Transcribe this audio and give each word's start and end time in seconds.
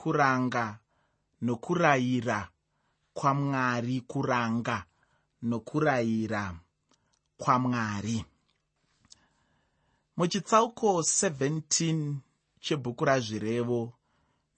kuranga 0.00 0.78
nokurayira 1.42 2.48
kwamwari 3.12 4.00
kuranga 4.00 4.84
nokurayira 5.42 6.54
kwamwari. 7.36 8.24
Muchitsauko 10.16 10.88
17 11.00 12.14
chebhuku 12.60 13.04
razvirevo 13.04 13.92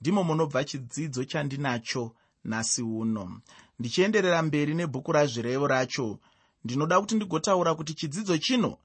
ndimo 0.00 0.24
munobva 0.24 0.64
chidzidzo 0.64 1.24
chandinacho 1.24 2.14
nhasi 2.44 2.82
uno. 2.82 3.40
Ndichienderera 3.78 4.42
mberi 4.42 4.74
nebhuku 4.74 5.12
razvirevo 5.12 5.66
racho. 5.66 6.18
Ndinoda 6.64 7.00
kuti 7.00 7.14
ndigotaura 7.14 7.74
kuti 7.74 7.94
chidzidzo 7.94 8.38
chino 8.38 8.78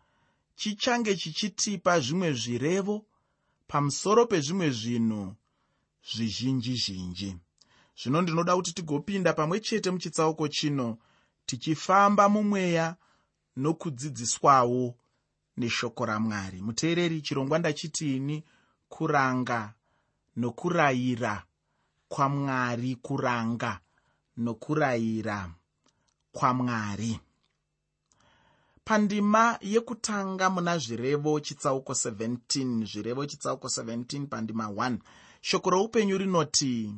chichange 0.55 1.15
chichitipa 1.15 1.99
zvimwe 1.99 2.33
zvirevo 2.33 3.05
pamusoro 3.67 4.25
pezvimwe 4.25 4.69
zvinhu 4.69 5.35
zvizhinji 6.13 6.75
zhinji. 6.75 7.37
Zvino 8.03 8.21
ndinoda 8.21 8.55
kuti 8.55 8.73
tigopinda 8.73 9.33
pamwe 9.33 9.59
chete 9.59 9.91
muchitsauko 9.91 10.47
chino 10.47 10.97
tichifamba 11.45 12.29
mumweya 12.29 12.95
nokudzidziswawo 13.57 14.95
neshoko 15.57 16.05
ramwari. 16.05 16.61
Muteereri 16.61 17.21
chirongwa 17.21 17.59
ndachitiini 17.59 18.43
kuranga 18.89 19.73
nokurayira 20.35 21.43
kwamwari 22.09 22.95
kuranga 22.95 23.79
nokurayira 24.37 25.49
kwamwari. 26.31 27.19
Pandima 28.85 29.59
yekutanga 29.61 30.49
muna 30.49 30.77
zvirevo 30.77 31.39
chitsauko 31.39 31.93
17 31.93 32.85
zvirevo 32.85 33.25
chitsauko 33.25 33.67
17 33.67 34.25
pandima 34.27 34.67
1 34.67 34.97
shoko 35.41 35.69
roupenyu 35.69 36.17
rinoti 36.17 36.93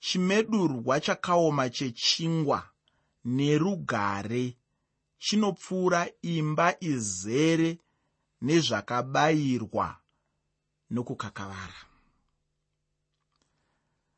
chimedurwa 0.00 1.00
chakaoma 1.00 1.70
chechingwa 1.70 2.68
nerugare 3.24 4.56
chinopfuura 5.18 6.08
imba 6.22 6.76
izere 6.80 7.78
nezvakabayirwa 8.42 9.96
nokukakavara. 10.90 11.80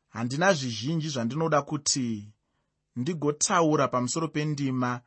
Handina 0.09 0.53
zvizhinji 0.53 1.09
zvandinoda 1.09 1.63
kuti 1.63 2.33
ndigotaura 2.97 3.89
pamusoro 3.89 4.29
pendima 4.29 5.01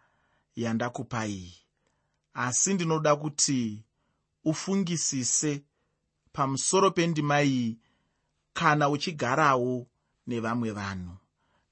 yandakupa 0.56 1.28
iyi 1.28 1.56
asi 2.34 2.74
ndinoda 2.74 3.16
kuti 3.16 3.84
ufungisise 4.44 5.64
pamusoro 6.40 6.92
pendima 6.92 7.44
iyi 7.44 7.78
kana 8.54 8.90
uchigarawo 8.90 9.88
nevamwe 10.28 10.72
vanhu 10.72 11.14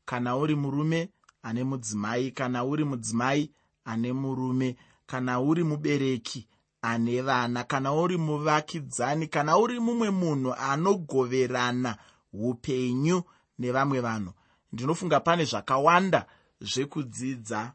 kana 0.06 0.38
uri 0.38 0.56
murume 0.56 1.10
ane 1.44 1.64
mudzimai 1.64 2.32
kana 2.32 2.66
uri 2.66 2.84
mudzimai 2.84 3.52
ane 3.86 4.14
murume 4.14 4.76
kana 5.06 5.40
uri 5.42 5.64
mubereki 5.64 6.48
ane 6.82 7.22
vana 7.22 7.64
kana 7.64 7.94
uri 7.94 8.18
muvakidzani 8.18 9.28
kana 9.28 9.58
uri 9.58 9.80
mumwe 9.80 10.10
munhu 10.10 10.54
anogoverana 10.54 11.98
upenyu 12.34 13.24
nevamwe 13.60 14.00
vanhu. 14.00 14.34
Ndinofunga 14.74 15.20
pane 15.20 15.46
zvakawanda 15.46 16.26
zvekudzidza 16.62 17.74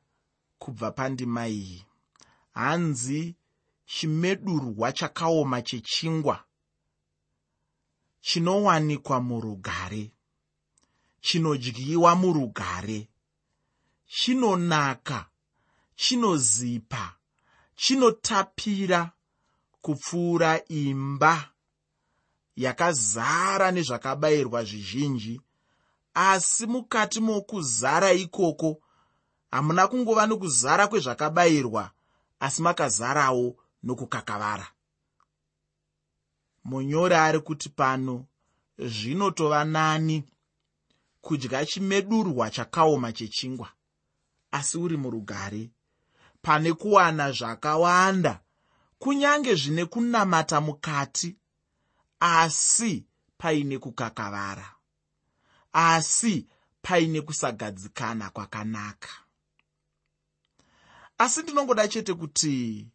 kubva 0.58 0.90
pandima 0.90 1.48
iyi. 1.48 1.84
Hanzi 2.54 3.36
chimedurwa 3.86 4.92
chakaoma 4.92 5.62
chechingwa 5.62 6.44
chinowanikwa 8.22 9.20
murugare 9.20 10.12
chinodyiwa 11.20 12.14
murugare 12.16 13.08
chinonaka 14.06 15.26
chinozipa 15.96 17.04
chinotapira 17.76 19.10
kupfuura 19.82 20.64
imba 20.68 21.52
yakazara 22.56 23.70
nezvakabayirwa 23.70 24.64
zvizhinji. 24.64 25.40
Asi 26.14 26.66
mukati 26.66 27.20
mokuzara 27.20 28.12
ikoko 28.12 28.80
hamuna 29.50 29.88
kungova 29.88 30.26
nokuzara 30.26 30.88
kwezvakabayirwa 30.88 31.90
asi 32.40 32.62
makazarawo 32.62 33.56
nokukakavara 33.82 34.66
munyori 36.64 37.14
ari 37.14 37.40
kuti 37.40 37.68
pano 37.68 38.26
zvinotova 38.78 39.64
nani 39.64 40.24
kudya 41.20 41.66
chimedurwa 41.66 42.50
chakaoma 42.50 43.12
chechingwa 43.12 43.68
asi 44.50 44.78
uri 44.78 44.96
murugare. 44.96 45.70
Pane 46.42 46.72
kuwana 46.72 47.32
zvakawanda 47.32 48.40
kunyange 48.98 49.54
zvine 49.54 49.84
kunamata 49.86 50.60
mukati 50.60 51.36
asi 52.20 53.06
paine 53.38 53.78
kukakavara 53.78 54.74
asi 55.72 56.46
paine 56.82 57.20
kusagadzikana 57.20 58.30
kwakanaka. 58.30 59.08
Asi 61.18 61.42
ndinongoda 61.42 61.88
chete 61.88 62.14
kuti 62.14 62.86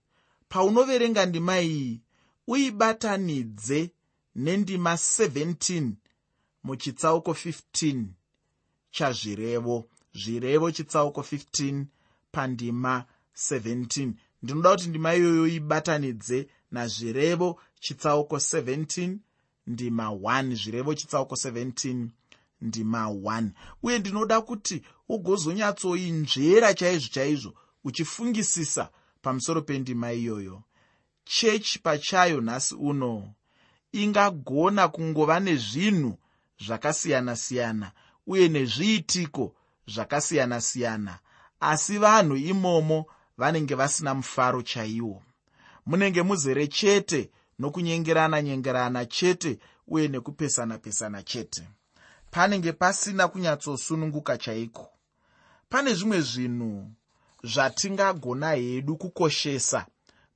paunoverenga 0.50 1.26
ndima 1.26 1.60
iyi 1.60 2.02
uibatanidze 2.48 3.92
nendima 4.36 4.94
17 4.94 5.92
muchitsauko 6.64 7.32
15 7.32 8.06
chazvirevo. 8.92 9.86
Zvirevo 10.14 10.72
chitsauko 10.72 11.22
15 11.22 11.86
pandima 12.32 13.06
17 13.36 14.12
ndinoda 14.44 14.72
kuti 14.72 14.90
ndima 14.90 15.16
iyoyo 15.16 15.48
ibatanidze 15.48 16.48
nazvirevo 16.72 17.60
chitsauko 17.80 18.36
17 18.36 19.18
ndima 19.68 20.08
1 20.08 20.56
zvirevo 20.56 20.94
chitsauko 20.96 21.36
17 21.36 22.08
ndima 22.62 23.06
1 23.06 23.50
uye 23.84 24.00
ndinoda 24.00 24.42
kuti 24.42 24.82
ugozonyatsoinzvera 25.10 26.74
chaizvo 26.74 27.10
chaizvo 27.14 27.54
uchifungisisa 27.84 28.90
pamusoro 29.22 29.62
pendima 29.62 30.14
iyoyo 30.14 30.64
chechi 31.28 31.80
pachayo 31.80 32.42
nhasi 32.42 32.76
uno 32.76 33.34
ingagona 33.92 34.88
kungova 34.88 35.40
nezvinhu 35.40 36.18
zvakasiyana-siyana 36.66 37.92
uye 38.28 38.48
nezviitiko 38.48 39.56
zvakasiyana-siyana. 39.88 41.20
Asi 41.60 41.98
vanhu 41.98 42.36
imomo 42.36 43.06
vanenge 43.38 43.76
vasina 43.76 44.14
mufaro 44.14 44.62
chaiwo. 44.62 45.24
Munenge 45.86 46.22
muzere 46.24 46.68
chete 46.68 47.32
nokunyengerana-nyengerana 47.60 49.06
chete 49.06 49.60
uye 49.88 50.08
nekupesana-pesana 50.08 51.24
chete. 51.24 51.64
Panenge 52.32 52.72
pasina 52.72 53.28
kunyatsosununguka 53.28 54.38
chaiko? 54.38 54.90
Pane 55.70 55.94
zvimwe 55.94 56.22
zvinhu 56.22 56.92
zvatingagona 57.44 58.52
hedu 58.52 58.96
kukoshesa 58.98 59.86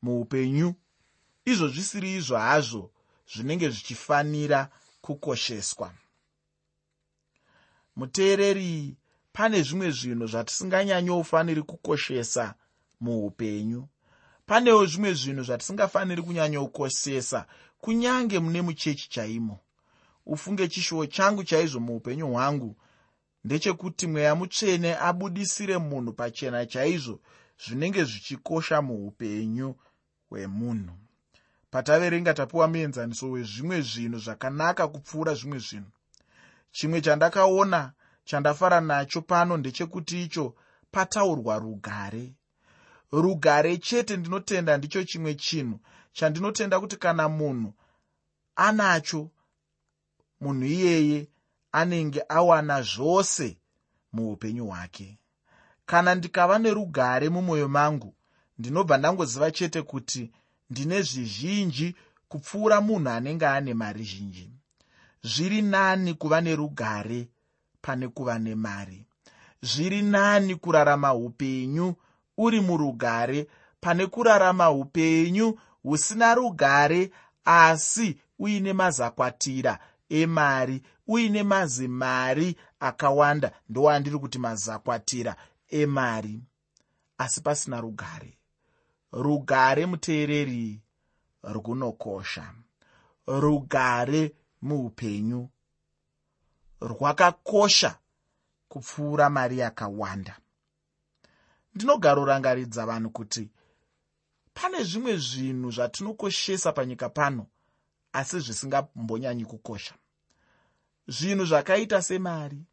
muupenyu. 0.01 0.75
Izvo 1.45 1.67
zvisiri 1.67 2.13
izvo 2.16 2.38
hazvo 2.38 2.91
zvinenge 3.34 3.69
zvichifanira 3.69 4.69
kukosheswa. 5.01 5.94
Muteereri 7.95 8.95
pane 9.34 9.63
zvimwe 9.63 9.91
zvinhu 9.91 10.28
zvatisinganyanyofaniri 10.28 11.61
kukoshesa 11.63 12.56
muupenyu. 13.00 13.88
Panewo 14.45 14.85
zvimwe 14.85 15.13
zvinhu 15.13 15.44
zvatisingafaniri 15.44 16.22
kunyanyokoshesa 16.22 17.45
kunyange 17.81 18.40
mune 18.40 18.61
muchechi 18.61 19.09
chaimo. 19.09 19.59
Ufunge 20.25 20.67
chishuwo 20.67 21.06
changu 21.06 21.44
chaizvo 21.44 21.79
muupenyu 21.79 22.28
hwangu. 22.28 22.75
Ndechekuti 23.43 24.08
mweya 24.08 24.35
mutsvene 24.35 24.96
abudisire 24.97 25.78
munhu 25.78 26.14
pachena 26.14 26.66
chaizvo 26.66 27.20
zvinenge 27.64 28.03
zvichikosha 28.03 28.81
muupenyu 28.81 29.75
hwemunhu 30.31 30.93
pataverenga 31.72 32.33
tapiwa 32.33 32.67
muenzaniso 32.67 33.25
wezvimwe 33.31 33.78
zvinhu 33.81 34.19
zvakanaka 34.25 34.83
kupfuura 34.87 35.33
zvimwe 35.39 35.59
zvinhu. 35.59 35.91
Chimwe 36.72 37.01
chandakaona 37.01 37.93
chandafara 38.23 38.81
nacho 38.81 39.22
pano 39.22 39.57
ndechekuti 39.57 40.23
icho 40.23 40.55
pataurwa 40.91 41.55
rugare. 41.59 42.33
Rugare 43.11 43.78
chete 43.78 44.17
ndinotenda 44.17 44.78
ndicho 44.78 45.03
chimwe 45.03 45.35
chinhu 45.35 45.79
chandinotenda 46.13 46.79
kuti 46.79 46.97
kana 46.97 47.29
munhu 47.29 47.73
anacho 48.55 49.22
munhu 50.41 50.66
iyeye 50.66 51.19
anenge 51.72 52.22
awana 52.29 52.81
zvose 52.81 53.57
muupenyu 54.13 54.66
hwake. 54.66 55.19
Kana 55.85 56.16
ndikava 56.16 56.59
nerugare 56.59 57.29
mumwoyo 57.29 57.67
mangu 57.67 58.16
ndinobva 58.57 58.97
ndangoziva 58.97 59.51
chete 59.51 59.81
kuti 59.81 60.31
ndine 60.69 61.01
zvizhinji 61.01 61.95
kupfuura 62.27 62.81
munhu 62.81 63.09
anenge 63.09 63.47
ane 63.47 63.73
mari 63.73 64.03
zhinji. 64.03 64.49
Zviri 65.23 65.61
nani 65.61 66.13
kuva 66.13 66.41
nerugare 66.41 67.27
pane 67.81 68.07
kuva 68.07 68.39
nemari. 68.39 69.05
Zviri 69.61 70.01
nani 70.01 70.55
kurarama 70.55 71.13
upenyu 71.13 71.95
uri 72.37 72.59
murugare 72.61 73.47
pane 73.81 74.05
kurarama 74.07 74.71
upenyu 74.71 75.59
husina 75.83 76.35
rugare 76.35 77.11
asi 77.45 78.17
uine 78.39 78.73
mazakwatira 78.73 79.79
emari 80.09 80.81
uine 81.07 81.43
mazimari 81.43 82.55
akawanda. 82.79 83.51
Ndowandiri 83.69 84.19
kuti 84.19 84.39
mazakwatira 84.39 85.35
emari 85.69 86.41
asi 87.17 87.41
pasina 87.41 87.81
rugare 87.81 88.37
rugare 89.11 89.85
muteereri 89.85 90.81
runokosha. 91.43 92.53
Rugare 93.28 94.35
muupenyu. 94.61 95.49
Rwakakosha 96.81 97.99
kupfuura 98.67 99.29
mari 99.29 99.58
yakawanda. 99.59 100.37
Ndinogara 101.75 102.22
urangaridza 102.22 102.85
vanhu 102.85 103.09
kuti 103.09 103.49
pane 104.53 104.84
zvimwe 104.84 105.17
zvinhu 105.17 105.72
zvatinokoshesa 105.72 106.72
panyika 106.72 107.09
pano 107.09 107.47
asi 108.13 108.40
zvisingambonyanyi 108.40 109.46
kukosha. 109.46 109.96
Zvinhu 111.08 111.46
zvakaita 111.46 112.02
semari 112.02 112.66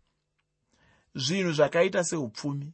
zvinhu 1.14 1.52
zvakaita 1.52 2.05
seupfumi 2.05 2.73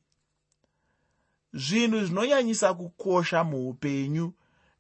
zvinhu 1.54 2.04
zvinonyanyisa 2.04 2.74
kukosha 2.74 3.44
muupenyu 3.44 4.32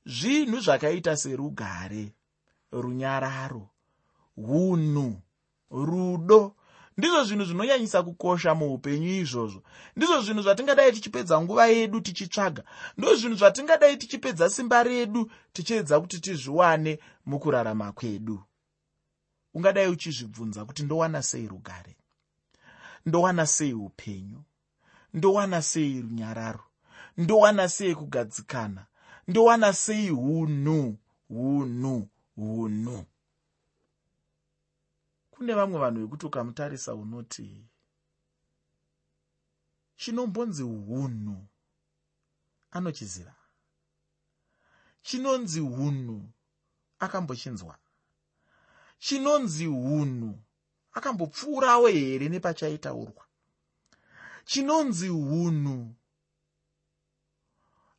zvinhu 0.06 0.60
zvakaita 0.60 1.16
serugare 1.16 2.12
runyararo 2.72 3.70
unhu 4.36 5.22
rudo. 5.70 6.56
Ndizvo 6.96 7.24
zvinhu 7.24 7.44
zvinonyanyisa 7.44 8.02
kukosha 8.02 8.54
muupenyu 8.54 9.08
izvozvo. 9.08 9.62
Ndizvo 9.96 10.20
zvinhu 10.20 10.42
zvatingadai 10.42 10.92
tichipedza 10.92 11.40
nguva 11.40 11.66
yedu 11.66 12.00
tichitsvaga. 12.00 12.62
Ndo 12.98 13.14
zvinhu 13.16 13.36
zvatingadai 13.36 13.96
tichipedza 13.96 14.50
simba 14.50 14.82
redu 14.82 15.30
tichiedza 15.52 16.00
kuti 16.00 16.20
tizviwane 16.20 16.98
mukurarama 17.26 17.92
kwedu. 17.92 18.42
Ungadai 19.54 19.88
uchizvibvunza 19.88 20.64
kuti 20.64 20.82
ndowana 20.82 21.22
sei 21.22 21.48
rugare? 21.48 21.96
Ndowana 23.06 23.46
sei 23.46 23.72
upenyu 23.72 24.42
ndowana 25.14 25.62
sei 25.62 26.02
runyararo? 26.02 26.64
Ndowana 27.16 27.68
sei 27.68 27.94
kugadzikana? 27.94 28.86
Ndowana 29.28 29.72
sei 29.72 30.08
hunhu 30.08 30.98
hunhu 31.28 32.08
hunhu 32.36 33.06
kune 35.30 35.54
vamwe 35.54 35.78
vanhu 35.80 36.00
vekuti 36.00 36.26
ukamutarisa 36.26 36.94
unoti 36.94 37.66
chinombonzi 39.96 40.62
hunhu 40.62 41.46
anochiziva 42.70 43.34
chinonzi 45.02 45.60
hunhu 45.60 46.28
akambochinzwa. 46.98 47.78
Chinonzi 48.98 49.66
hunhu 49.66 50.38
akambopfuurawo 50.92 51.88
here 51.88 52.28
nepachaitaurwa 52.28 53.24
chinonzi 54.44 55.08
hunhu. 55.08 55.94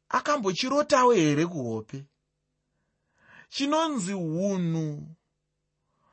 Akambochirotawo 0.09 1.13
here 1.13 1.45
kuhope? 1.45 2.05
Chinonzi 3.49 4.13
hunhu. 4.13 5.07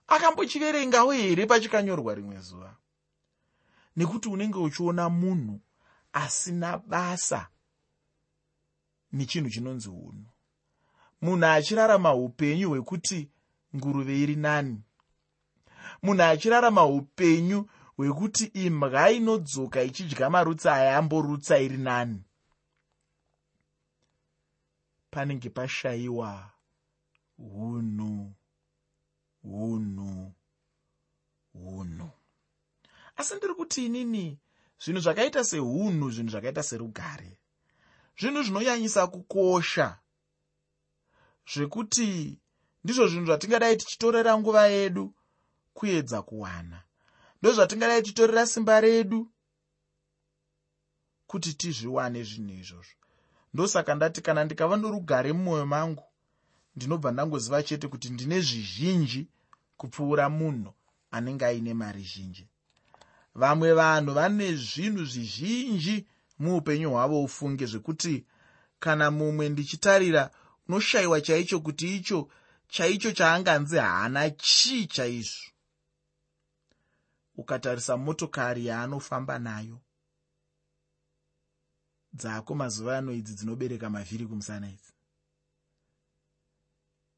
Akambochiverengawo 0.06 1.12
here 1.12 1.46
pachikanyorwa 1.46 2.14
rimwe 2.14 2.38
zuva? 2.40 2.76
Nekuti 3.96 4.28
unenge 4.28 4.58
uchiona 4.58 5.08
munhu 5.08 5.60
asina 6.12 6.78
basa 6.78 7.48
nechinhu 9.12 9.50
chinonzi 9.50 9.88
hunhu. 9.88 10.24
Munhu 11.22 11.46
achirarama 11.46 12.14
upenyu 12.14 12.68
hwekuti 12.68 13.30
nguruve 13.76 14.20
iri 14.20 14.36
nani? 14.36 14.82
Munhu 16.02 16.22
achirarama 16.22 16.86
upenyu 16.86 17.68
hwekuti 18.02 18.44
imbwa 18.44 19.10
inodzoka 19.10 19.82
ichidya 19.82 20.30
marutsi 20.30 20.68
ayamborutsa 20.68 21.58
iri 21.58 21.76
nani. 21.76 22.24
Panenge 25.10 25.50
pashayiwa 25.50 26.50
hunhu 27.38 28.32
hunhu 29.42 30.32
hunhu 31.52 32.10
asi 33.16 33.34
ndiri 33.34 33.54
kuti 33.54 33.86
inini 33.86 34.38
zvinhu 34.82 35.00
zvakaita 35.00 35.44
seunhu 35.44 36.10
zvinhu 36.10 36.30
zvakaita 36.30 36.62
serugare. 36.62 37.38
Zvinhu 38.18 38.42
zvinonyanyisa 38.42 39.06
kukosha 39.06 39.98
zvekuti 41.54 42.38
ndizvo 42.84 43.06
zvinhu 43.08 43.26
zvatingadai 43.26 43.76
tichitorera 43.76 44.38
nguva 44.38 44.66
yedu 44.66 45.14
kuedza 45.74 46.22
kuwana 46.22 46.82
ndozvatingadai 47.42 48.02
tichitorera 48.02 48.46
simba 48.46 48.80
redu 48.80 49.30
kuti 51.26 51.54
tizviwane 51.54 52.22
zvinhu 52.24 52.54
izvozvo. 52.62 52.96
Ndosaka 53.54 53.94
ndati 53.94 54.20
kana 54.22 54.44
ndikava 54.44 54.76
norugare 54.76 55.32
mumwoyo 55.32 55.66
mangu 55.66 56.04
ndinobva 56.76 57.10
ndangoziva 57.12 57.62
chete 57.62 57.88
kuti 57.88 58.10
ndine 58.10 58.40
zvizhinji 58.40 59.28
kupfuura 59.76 60.28
munhu 60.28 60.72
anenge 61.10 61.44
aine 61.46 61.74
mari 61.74 62.02
zhinji. 62.02 62.46
Vamwe 63.34 63.72
vanhu 63.72 64.12
vane 64.14 64.56
zvinhu 64.56 65.04
zvizhinji 65.04 66.06
muupenyu 66.38 66.90
hwavo 66.90 67.24
ufunge 67.24 67.66
zvekuti 67.66 68.24
kana 68.78 69.10
mumwe 69.10 69.48
ndichitarira 69.48 70.30
unoshayiwa 70.68 71.20
chaicho 71.20 71.60
kuti 71.60 71.96
icho 71.96 72.28
chaicho 72.68 73.12
chaanganzi 73.12 73.76
haana 73.76 74.30
chii 74.30 74.86
chaizvo 74.86 75.51
ukatarisa 77.36 77.96
motokari 77.96 78.66
yaanofamba 78.66 79.38
nayo. 79.38 79.80
Dzako 82.12 82.54
mazuva 82.54 82.98
ano 82.98 83.12
idzi 83.12 83.34
dzinobereka 83.34 83.90
mavhiri 83.90 84.26
kumusana 84.26 84.68
idzi. 84.70 84.92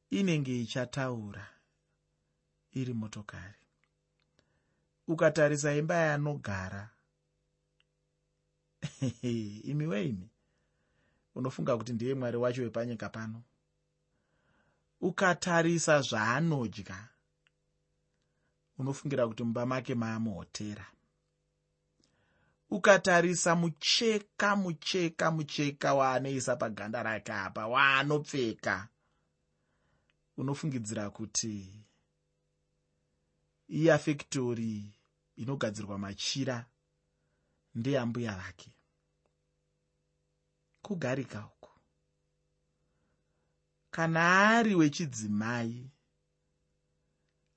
Inenge 0.09 0.61
ichataura 0.61 1.47
iri 2.71 2.93
motokari. 2.93 3.59
Ukatarisa 5.07 5.75
imba 5.75 5.95
yaanogara. 5.95 6.89
Imi 9.71 9.87
weimi 9.87 10.29
unofunga 11.35 11.77
kuti 11.77 11.93
ndiye 11.93 12.13
mwari 12.13 12.37
wacho 12.37 12.61
wepanyika 12.61 13.09
pano. 13.09 13.43
Ukatarisa 15.01 16.01
zvaanodya 16.01 17.14
unofungira 18.77 19.27
kuti 19.27 19.43
mumba 19.43 19.65
make 19.65 19.95
maamuhotera 19.95 20.85
ukatarisa 22.69 23.55
mucheka 23.55 24.55
mucheka 24.55 25.31
mucheka 25.31 25.93
waanoisa 25.93 26.55
paganda 26.55 27.03
rake 27.03 27.31
apa 27.33 27.67
waanopfeka. 27.67 28.87
Unofungidzira 30.37 31.09
kuti 31.09 31.85
iya 33.67 33.97
fektori 33.97 34.93
inogadzirwa 35.35 35.97
machira 35.97 36.65
ndeyambuya 37.75 38.35
vake 38.35 38.71
kugarika 40.81 41.45
uku. 41.45 41.69
Kana 43.91 44.49
ari 44.57 44.75
wechidzimai 44.75 45.89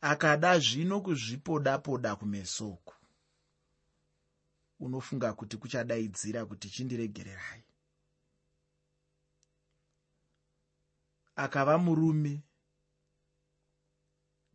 akada 0.00 0.58
zvino 0.58 1.00
kuzvipoda 1.00 1.78
poda 1.78 2.16
kumeso 2.16 2.68
uku 2.68 2.94
unofunga 4.80 5.32
kuti 5.32 5.56
kuchadaidzira 5.56 6.46
kuti 6.46 6.70
chindiregererai. 6.70 7.64
Akava 11.36 11.78
murume. 11.78 12.42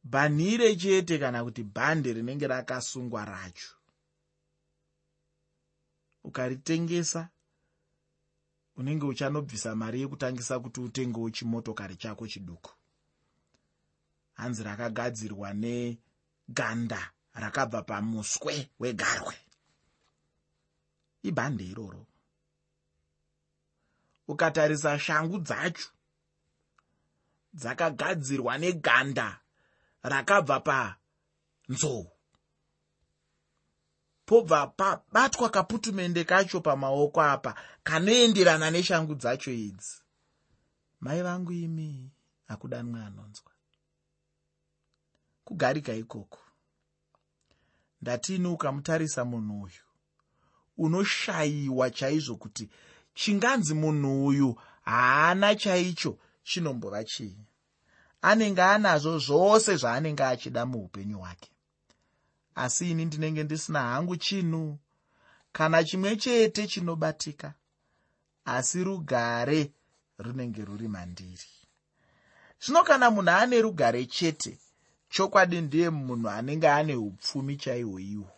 Bhanhire 0.03 0.75
chete 0.75 1.19
kana 1.19 1.43
kuti 1.43 1.63
bhande 1.63 2.13
rinenge 2.13 2.47
rakasungwa 2.47 3.25
racho. 3.25 3.75
Ukaritengesa 6.23 7.29
unenge 8.75 9.05
uchanobvisa 9.05 9.75
mari 9.75 10.01
yekutangisa 10.01 10.59
kuti 10.59 10.81
utengewo 10.81 11.29
chimotokari 11.29 11.95
chako 11.95 12.27
chiduku 12.27 12.71
hanzi 14.33 14.63
rakagadzirwa 14.63 15.53
neganda 15.53 17.11
rakabva 17.33 17.81
pamuswe 17.81 18.69
wegarwe. 18.79 19.35
Ibhande 21.23 21.63
iroro. 21.63 22.05
Ukatarisa 24.27 24.99
shangu 24.99 25.39
dzacho 25.39 25.89
dzakagadzirwa 27.53 28.57
neganda 28.57 29.39
rakabva 30.03 30.97
nzou 31.69 32.11
pobva 34.25 34.67
pabatwa 34.67 35.49
kaputumende 35.49 36.23
kacho 36.23 36.61
pamaoko 36.61 37.21
apa 37.21 37.55
kanoenderana 37.83 38.71
neshangu 38.71 39.15
dzacho 39.15 39.51
idzi. 39.51 39.95
Mai 40.99 41.21
vangu 41.21 41.51
imi 41.51 42.11
hakudanwa 42.47 43.05
anonzwa 43.05 43.52
kugarika 45.53 45.93
ikoko. 45.93 46.39
Ndatini 48.01 48.48
ukamutarisa 48.48 49.25
munhu 49.25 49.62
uyu? 49.62 49.83
Unoshayiwa 50.77 51.89
chaizvo 51.89 52.36
kuti 52.36 52.69
chinganzi 53.13 53.74
munhu 53.74 54.25
uyu 54.25 54.55
haana 54.81 55.55
chaicho 55.55 56.17
chinombova 56.43 57.03
chii? 57.03 57.38
Anenge 58.22 58.62
anazvo 58.62 59.19
zvose 59.19 59.75
zvaanenge 59.75 60.24
achida 60.24 60.65
muupenyu 60.65 61.17
hwake. 61.19 61.51
Asi 62.55 62.91
ini 62.91 63.05
ndinenge 63.05 63.43
ndisina 63.43 63.81
hangu 63.81 64.15
chinhu 64.15 64.79
kana 65.51 65.83
chimwe 65.83 66.15
chete 66.15 66.67
chinobatika 66.67 67.53
asi 68.45 68.83
rugare 68.83 69.72
runenge 70.17 70.65
ruri 70.65 70.88
mandiri. 70.88 71.50
Zvino 72.62 72.83
kana 72.83 73.12
munhu 73.12 73.31
ane 73.31 73.62
rugare 73.62 74.05
chete 74.05 74.62
chokwadi 75.13 75.62
ndiye 75.62 75.89
munhu 75.89 76.29
anenge 76.29 76.70
ane 76.70 76.96
upfumi 76.96 77.53
chaihwo 77.58 78.00
ihwo 78.00 78.29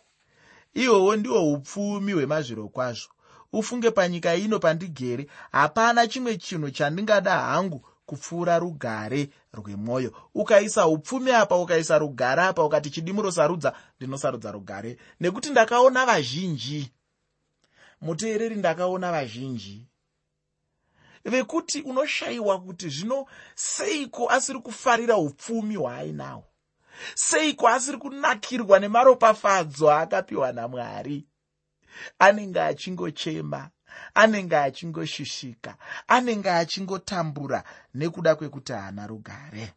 ihwohwo 0.74 1.16
ndihwo 1.16 1.52
upfumi 1.52 2.12
hwemazviro 2.12 2.68
kwazvo. 2.68 3.10
Ufunge 3.52 3.90
panyika 3.90 4.34
ino 4.34 4.58
pandigere 4.58 5.26
hapana 5.52 6.06
chimwe 6.06 6.36
chinhu 6.36 6.70
chandingada 6.70 7.38
hangu 7.38 7.78
kupfuura 8.06 8.58
rugare 8.58 9.30
rwemwoyo 9.52 10.10
ukaisa 10.34 10.86
upfumi 10.86 11.30
apa 11.32 11.56
ukaisa 11.56 11.98
rugare 11.98 12.42
apa 12.42 12.64
ukati 12.64 12.90
chidimurosarudza 12.90 13.72
ndinosarudza 13.96 14.52
rugare. 14.52 14.96
Nekuti 15.20 15.50
ndakaona 15.50 16.06
vazhinji 16.06 16.92
muteereri 18.00 18.56
ndakaona 18.56 19.12
vazhinji 19.12 19.86
vekuti 21.24 21.80
unoshayiwa 21.82 22.60
kuti 22.60 22.88
zvino 22.88 23.26
seiko 23.54 24.30
asiri 24.30 24.58
kufarira 24.58 25.16
upfumi 25.16 25.76
hwaainahwo 25.76 26.44
seiko 27.14 27.68
asiri 27.68 27.98
kunakirwa 27.98 28.78
nemaropafadzo 28.78 29.90
aakapiwa 29.92 30.52
namwari. 30.52 31.26
Anenge 32.18 32.60
achingochema 32.60 33.70
anenge 34.14 34.56
achingoshishika 34.56 35.76
anenge 36.08 36.50
achingotambura 36.50 37.64
nekuda 37.94 38.34
kwekuti 38.34 38.72
haana 38.72 39.06
rugare. 39.06 39.74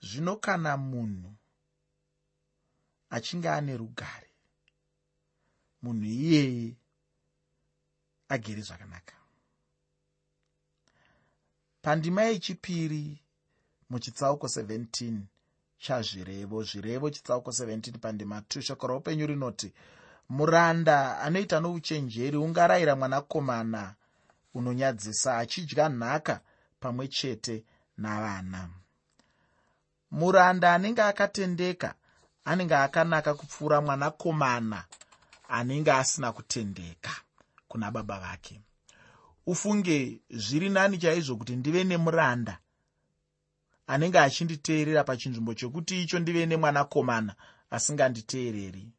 Zvino 0.00 0.36
kana 0.36 0.76
munhu 0.76 1.36
achinge 3.10 3.48
ane 3.48 3.76
rugare 3.76 4.30
munhu 5.82 6.04
iyeye 6.04 6.76
agere 8.28 8.62
zvakanaka. 8.62 9.14
Pandima 11.82 12.22
yechipiri 12.22 13.25
muchitsauko 13.90 14.46
17 14.46 15.18
chazvirevo 15.78 16.62
zvirevo. 16.62 17.10
Chitsauko 17.10 17.50
17 17.50 17.98
pandima 17.98 18.40
2 18.40 18.60
shoko 18.62 18.86
roupenyu 18.86 19.26
rinoti 19.26 19.72
muranda 20.28 21.20
anoita 21.20 21.60
nouchenjeri 21.60 22.36
ungarayira 22.36 22.96
mwanakomana 22.96 23.94
unonyadzisa 24.54 25.38
achidya 25.38 25.88
nhaka 25.88 26.40
pamwe 26.80 27.08
chete 27.08 27.64
navana. 27.98 28.68
Muranda 30.10 30.74
anenge 30.74 31.02
akatendeka 31.02 31.94
anenge 32.44 32.74
akanaka 32.76 33.34
kupfuura 33.34 33.80
mwanakomana 33.80 34.84
anenge 35.48 35.92
asina 35.92 36.32
kutendeka 36.32 37.10
kuna 37.68 37.90
baba 37.90 38.18
vake. 38.20 38.60
Ufunge 39.46 40.20
zviri 40.30 40.68
nani 40.68 40.98
chaizvo 40.98 41.36
kuti 41.36 41.56
ndive 41.56 41.84
nemuranda 41.84 42.58
anenge 43.86 44.18
achinditeerera 44.18 45.04
pachinzvimbo 45.04 45.54
chokuti 45.54 46.02
icho 46.02 46.18
ndive 46.18 46.46
nemwanakomana 46.46 47.34
asinganditeereri. 47.70 48.92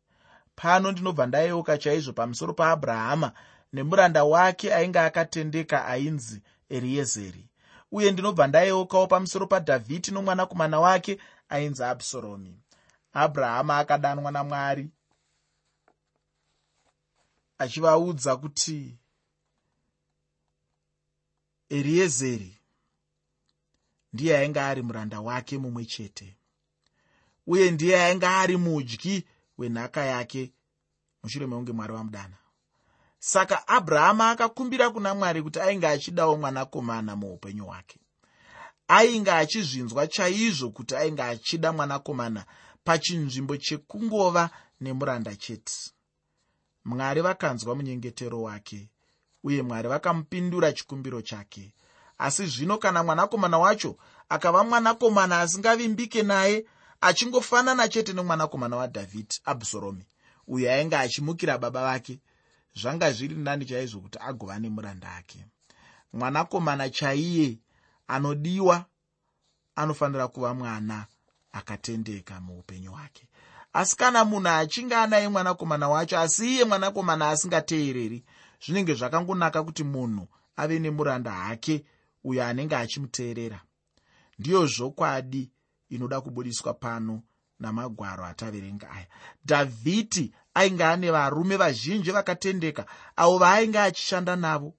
Pano 0.56 0.91
ndinobva 0.91 1.25
ndayeuka 1.25 1.77
chaizvo 1.77 2.13
pamusoro 2.13 2.53
paabrahama 2.53 3.32
nemuranda 3.74 4.24
wake 4.24 4.74
ainge 4.74 5.00
akatendeka 5.00 5.86
ainzi 5.86 6.41
eriezeri. 6.70 7.50
Uye 7.91 8.12
ndinobva 8.12 8.48
ndayeukawo 8.48 9.08
pamusoro 9.08 9.48
padhavhidi 9.48 10.12
nomwanakomana 10.12 10.79
wake 10.79 11.20
ainzi 11.50 11.84
abhusaromi 11.84 12.60
abrahama 13.13 13.77
akadanwa 13.77 14.32
namwari 14.32 14.89
achivaudza 17.58 18.36
kuti 18.38 18.98
eriezeri 21.70 22.57
ndiye 24.14 24.38
ainge 24.38 24.60
ari 24.60 24.82
muranda 24.82 25.22
wake 25.22 25.58
mumwe 25.58 25.86
chete. 25.86 26.38
Uye 27.48 27.72
ndiye 27.72 28.04
ainge 28.04 28.26
ari 28.28 28.58
mudyi 28.58 29.26
wenhaka 29.58 30.06
yake 30.06 30.52
mushure 31.24 31.48
mekunge 31.48 31.72
mwari 31.72 31.94
vamudana 31.94 32.38
saka 33.20 33.68
abrahama 33.68 34.30
akakumbira 34.30 34.90
kuna 34.90 35.16
mwari 35.16 35.42
kuti 35.44 35.60
ainge 35.60 35.88
achidawo 35.88 36.38
mwanakomana 36.38 37.16
muupenyu 37.16 37.66
hwake. 37.66 38.00
Ainge 38.88 39.32
achizvinzwa 39.32 40.08
chaizvo 40.08 40.70
kuti 40.70 40.96
ainge 40.96 41.22
achida 41.24 41.74
mwanakomana 41.74 42.46
pachinzvimbo 42.84 43.58
chekungova 43.58 44.50
nemuranda 44.82 45.36
chete. 45.36 45.74
Mwari 46.86 47.22
vakanzwa 47.22 47.76
munyengetero 47.76 48.42
wake 48.42 48.90
uye 49.44 49.62
mwari 49.62 49.88
vakamupindura 49.88 50.74
chikumbiro 50.74 51.22
chake 51.22 51.74
asi 52.18 52.46
zvino 52.46 52.78
kana 52.78 53.04
mwanakomana 53.04 53.58
wacho 53.58 53.98
akava 54.30 54.64
mwanakomana 54.64 55.40
asingavimbike 55.40 56.24
naye 56.24 56.66
achingofanana 57.02 57.88
chete 57.88 58.14
nemwanakomana 58.14 58.76
wadhavhidhi 58.76 59.42
abhusaromi 59.46 60.06
uyo 60.48 60.72
ainge 60.72 60.96
achimukira 60.96 61.58
baba 61.58 61.82
vake 61.84 62.20
zvanga 62.76 63.12
zviri 63.12 63.36
nani 63.36 63.66
chaizvo 63.66 64.00
kuti 64.00 64.18
agova 64.22 64.60
nemuranda 64.60 65.16
ake. 65.16 65.46
Mwanakomana 66.14 66.90
chaiye 66.90 67.60
anodiwa 68.08 68.86
anofanira 69.76 70.28
kuva 70.28 70.54
mwana 70.54 71.06
akatendeka 71.52 72.40
muupenyu 72.42 72.92
hwake. 72.92 73.28
Asi 73.74 73.98
kana 73.98 74.26
munhu 74.26 74.48
achinge 74.50 74.96
anaye 74.96 75.30
mwanakomana 75.30 75.90
wacho 75.90 76.20
asi 76.20 76.54
iye 76.54 76.66
mwanakomana 76.66 77.30
asingateereri 77.30 78.24
zvinenge 78.66 78.94
zvakangonaka 78.94 79.64
kuti 79.64 79.84
munhu 79.84 80.28
ave 80.56 80.80
nemuranda 80.80 81.32
hake 81.32 81.86
uyo 82.24 82.46
anenge 82.46 82.76
achimuteerera. 82.76 83.62
Ndiyo 84.40 84.66
zvokwadi 84.66 85.52
inoda 85.90 86.22
kubudiswa 86.22 86.74
pano 86.74 87.22
namagwaro 87.60 88.26
ataverenga 88.26 88.90
aya. 88.92 89.08
Dhavhidhi 89.46 90.34
ainge 90.54 90.84
ane 90.84 91.12
varume 91.12 91.58
vazhinji 91.58 92.12
vakatendeka 92.12 92.86
avo 93.16 93.38
vaainge 93.38 93.80
achishanda 93.80 94.36
navo. 94.36 94.74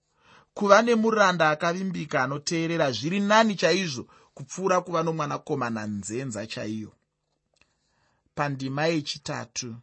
Kuva 0.54 0.82
nemuranda 0.82 1.50
akavimbika 1.50 2.22
anoteerera 2.22 2.92
zviri 2.92 3.20
nani 3.20 3.54
chaizvo 3.54 4.06
kupfuura 4.34 4.80
kuva 4.80 5.02
nomwanakomana 5.02 5.86
nzenza 5.86 6.46
chaiyo. 6.46 6.92
Pandima 8.34 8.86
yechitatu 8.86 9.76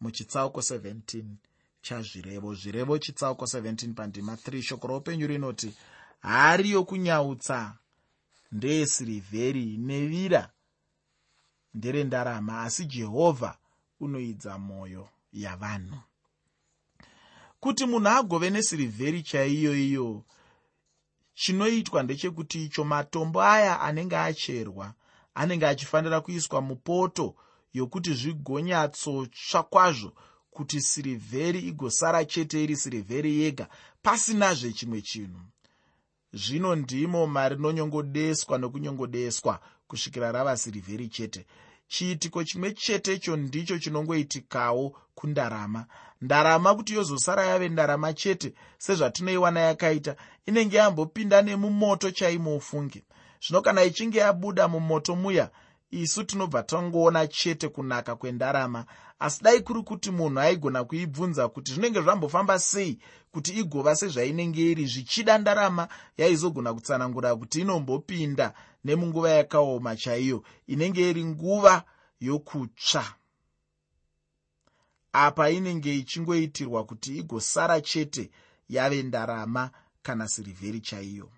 muchitsauko 0.00 0.60
17 0.60 1.24
chazvirevo 1.82 2.54
zvirevo 2.54 2.98
chitsauko 2.98 3.44
17 3.44 3.94
pandima 3.94 4.34
3 4.34 4.62
shoko 4.62 4.86
roupenyu 4.86 5.26
rinoti 5.26 5.74
hari 6.26 6.70
yokunyautsa 6.70 7.78
ndeyesirivheri 8.52 9.76
nevira 9.76 10.50
nderendarama 11.74 12.62
asi 12.62 12.84
jehovha 12.84 13.58
unoidza 14.00 14.58
mwoyo 14.58 15.08
yavanhu. 15.32 15.98
Kuti 17.60 17.86
munhu 17.86 18.08
agove 18.08 18.50
nesirivheri 18.50 19.22
chaiyo 19.22 19.78
iyo 19.78 20.24
chinoitwa 21.34 22.02
ndechekuti 22.02 22.64
icho 22.64 22.84
matombo 22.84 23.42
aya 23.42 23.80
anenge 23.80 24.16
acherwa 24.16 24.94
anenge 25.34 25.66
achifanira 25.66 26.20
kuiswa 26.20 26.60
mupoto 26.60 27.34
yokuti 27.72 28.14
zvigonyatsotsva 28.14 29.62
kwazvo 29.62 30.12
kuti 30.50 30.80
sirivheri 30.80 31.58
igosara 31.58 32.24
chete 32.24 32.64
iri 32.64 32.76
sirivheri 32.76 33.40
yega 33.40 33.68
pasinazve 34.02 34.72
chimwe 34.72 35.02
chinhu 35.02 35.40
zvino 36.32 36.74
ndimo 36.74 37.26
marinonyongodeswa 37.26 38.58
nokunyongodeswa 38.58 39.60
kusvikira 39.88 40.32
rava 40.32 40.56
sirivheri 40.56 41.08
chete. 41.08 41.46
Chiitiko 41.88 42.44
chimwe 42.44 42.72
chetecho 42.72 43.36
ndicho 43.36 43.78
chinongoitikawo 43.78 44.96
kundarama. 45.14 45.86
Ndarama 46.20 46.74
kuti 46.74 46.94
yozosara 46.94 47.46
yave 47.46 47.68
ndarama 47.68 48.12
chete 48.12 48.54
sezvatinoiwana 48.78 49.60
yakaita 49.60 50.16
inenge 50.46 50.76
yambopinda 50.76 51.42
nemumoto 51.42 52.10
chaimo 52.10 52.56
ufunge. 52.56 53.04
Zvino 53.46 53.62
kana 53.62 53.84
ichinge 53.84 54.18
yabuda 54.18 54.68
mumoto 54.68 55.16
muya 55.16 55.50
isu 55.90 56.24
tinobva 56.24 56.62
tangoona 56.62 57.26
chete 57.26 57.68
kunaka 57.68 58.16
kwendarama. 58.16 58.86
Asi 59.18 59.42
dai 59.44 59.60
kuri 59.60 59.82
kuti 59.82 60.10
munhu 60.10 60.40
aigona 60.40 60.84
kuibvunza 60.84 61.48
kuti 61.48 61.72
zvinenge 61.72 62.00
zvambofamba 62.00 62.58
sei 62.58 62.98
kuti 63.32 63.52
igova 63.52 63.96
sezvainenge 63.96 64.70
iri 64.70 64.86
zvichida 64.86 65.38
ndarama 65.38 65.88
yaizogona 66.16 66.74
kutsanangura 66.74 67.36
kuti 67.36 67.60
inombopinda 67.60 68.54
nemunguva 68.84 69.30
yakaoma 69.30 69.96
chaiyo 69.96 70.42
inenge 70.66 71.10
iri 71.10 71.24
nguva 71.24 71.84
yokutsva. 72.20 73.04
Apa 75.12 75.50
inenge 75.50 75.96
ichingoitirwa 75.96 76.84
kuti 76.84 77.16
igosara 77.18 77.80
chete 77.80 78.30
yave 78.68 79.02
ndarama 79.02 79.70
kana 80.02 80.28
sirivheri 80.28 80.80
chaiyo 80.80 81.30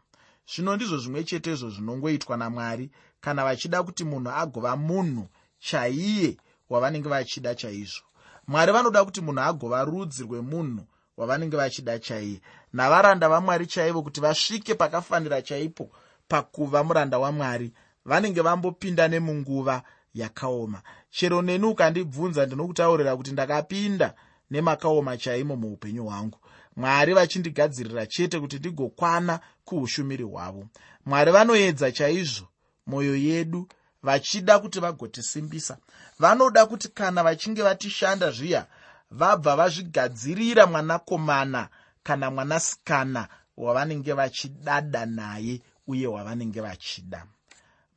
zvino 0.55 0.77
ndizvo 0.77 0.99
zvimwe 0.99 1.25
chetezvo 1.25 1.71
zvinongoitwa 1.71 2.37
namwari. 2.37 2.91
Kana 3.21 3.45
vachida 3.45 3.83
kuti 3.83 4.05
munhu 4.05 4.31
agova 4.31 4.77
munhu 4.77 5.29
chaiye 5.59 6.37
wavanenge 6.71 7.09
vachida 7.09 7.55
chaizvo. 7.55 8.05
Mwari 8.47 8.73
vanoda 8.73 9.05
kuti 9.05 9.21
munhu 9.21 9.41
agova 9.41 9.85
rudzi 9.85 10.23
rwemunhu 10.23 10.85
wavanenge 11.17 11.57
vachida 11.57 11.99
chaiye. 11.99 12.41
Navaranda 12.73 13.29
vamwari 13.29 13.67
chaivo 13.67 14.03
kuti 14.03 14.21
vasvike 14.21 14.75
pakafanira 14.75 15.43
chaipo 15.43 15.91
pakuva 16.29 16.85
muranda 16.85 17.19
wamwari 17.19 17.73
vanenge 18.05 18.41
vambopinda 18.41 19.09
nemunguva 19.09 19.83
yakaoma. 20.15 20.83
Chero 21.11 21.43
neni 21.43 21.67
ukandibvunza 21.67 22.47
ndinokutaurira 22.47 23.17
kuti 23.17 23.33
ndakapinda 23.33 24.15
nemakaoma 24.51 25.17
chaimo 25.17 25.57
muupenyu 25.57 26.05
hwangu 26.05 26.39
mwari 26.79 27.13
vachindigadzirira 27.15 28.07
chete 28.07 28.41
kuti 28.41 28.57
ndigokwana 28.59 29.41
kuushumiri 29.65 30.25
hwavo. 30.25 30.67
Mwari 31.07 31.31
vanoedza 31.33 31.93
chaizvo 31.93 32.47
mwoyo 32.87 33.17
yedu 33.17 33.69
vachida 34.03 34.59
kuti 34.59 34.81
vagotisimbisa. 34.81 35.77
Vanoda 36.19 36.67
kuti 36.67 36.89
kana 36.89 37.23
vachinge 37.23 37.63
vatishanda 37.63 38.31
zviya 38.31 38.67
vabva 39.11 39.57
vazvigadzirira 39.57 40.67
mwanakomana 40.67 41.69
kana 42.03 42.31
mwanasikana 42.31 43.29
wavanenge 43.57 44.13
vachidada 44.13 45.07
naye 45.07 45.61
uye 45.87 46.07
wavanenge 46.07 46.61
vachida 46.61 47.27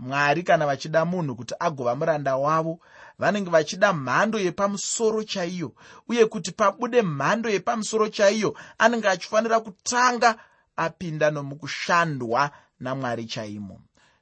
mwari 0.02 0.44
kana 0.44 0.66
vachida 0.66 1.06
munhu 1.06 1.36
kuti 1.36 1.54
agova 1.60 1.96
muranda 1.96 2.36
wavo 2.38 2.80
vanenge 3.20 3.50
vachida 3.50 3.94
mhando 3.94 4.40
yepamusoro 4.40 5.24
chaiyo 5.24 5.74
uye 6.10 6.26
kuti 6.26 6.52
pabude 6.52 7.02
mhando 7.02 7.50
yepamusoro 7.50 8.10
chaiyo 8.10 8.58
anenge 8.78 9.08
achifanira 9.08 9.60
kutanga 9.60 10.36
apinda 10.76 11.32
nomukushandwa 11.32 12.52
namwari 12.80 13.26
chaimo. 13.26 13.82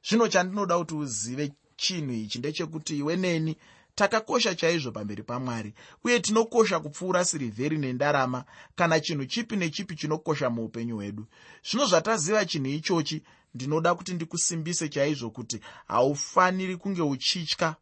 Zvino 0.09 0.27
chandinoda 0.27 0.77
kuti 0.77 0.95
uzive 0.95 1.51
chinhu 1.75 2.13
ichi 2.13 2.39
ndechekuti 2.39 2.97
iwe 2.97 3.15
neni 3.15 3.57
takakosha 3.95 4.55
chaizvo 4.55 4.91
pamberi 4.91 5.23
pamwari 5.23 5.73
uye 6.03 6.19
tinokosha 6.19 6.79
kupfuura 6.79 7.25
sirivheri 7.25 7.77
nendarama 7.77 8.43
kana 8.75 8.99
chinhu 8.99 9.25
chipi 9.25 9.55
nechipi 9.55 9.95
chinokosha 9.95 10.49
muupenyu 10.49 10.95
hwedu. 10.95 11.25
Zvino 11.69 11.85
zvataziva 11.85 12.45
chinhu 12.45 12.67
ichochi 12.67 13.23
ndinoda 13.53 13.95
kuti 13.95 14.13
ndikusimbise 14.13 14.89
chaizvo 14.89 15.29
kuti 15.29 15.59
haufaniri 15.87 16.77
kunge 16.77 17.01
uchitya 17.01 17.75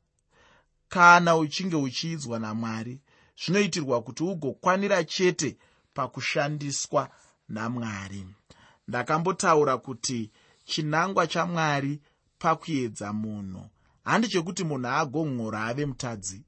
kana 0.90 1.38
uchinge 1.38 1.76
uchiidzwa 1.76 2.40
namwari. 2.40 3.02
Zvinoitirwa 3.42 4.02
kuti 4.02 4.24
ugokwanira 4.24 5.04
chete 5.04 5.58
pakushandiswa 5.94 7.10
namwari. 7.50 8.26
Ndakambotaura 8.88 9.78
kuti 9.78 10.32
chinangwa 10.66 11.28
chamwari 11.28 12.02
pakuedza 12.40 13.14
munhu. 13.14 13.70
Handi 14.04 14.28
chekuti 14.28 14.64
munhu 14.64 14.88
agomhura 14.88 15.66
ave 15.66 15.86
mutadzi. 15.86 16.44